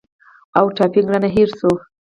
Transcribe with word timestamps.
او 0.57 0.65
ټایپینګ 0.75 1.07
رانه 1.11 1.29
هېر 1.35 1.49
شوی 1.57 1.75